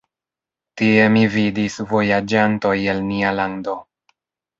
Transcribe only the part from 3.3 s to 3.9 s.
lando.